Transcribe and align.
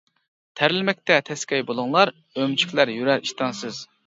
تەرلىمەكتە 0.61 1.17
تەسكەي 1.27 1.65
بۇلۇڭلار، 1.67 2.13
ئۆمۈچۈكلەر 2.41 2.95
يۈرەر 2.97 3.23
ئىشتانسىز. 3.29 3.85